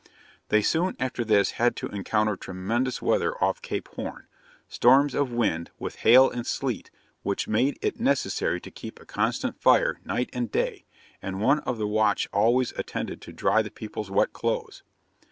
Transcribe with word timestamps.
They 0.49 0.63
soon 0.63 0.95
after 0.99 1.23
this 1.23 1.51
had 1.61 1.75
to 1.75 1.87
encounter 1.89 2.35
tremendous 2.35 3.03
weather 3.03 3.37
off 3.37 3.61
Cape 3.61 3.87
Horn, 3.89 4.25
storms 4.67 5.13
of 5.13 5.31
wind, 5.31 5.69
with 5.77 5.97
hail 5.97 6.27
and 6.27 6.43
sleet, 6.43 6.89
which 7.21 7.47
made 7.47 7.77
it 7.83 7.99
necessary 7.99 8.59
to 8.61 8.71
keep 8.71 8.99
a 8.99 9.05
constant 9.05 9.61
fire 9.61 9.99
night 10.03 10.31
and 10.33 10.51
day; 10.51 10.85
and 11.21 11.39
one 11.39 11.59
of 11.67 11.77
the 11.77 11.85
watch 11.85 12.27
always 12.33 12.71
attended 12.79 13.21
to 13.21 13.31
dry 13.31 13.61
the 13.61 13.69
people's 13.69 14.09
wet 14.09 14.33
clothes. 14.33 14.81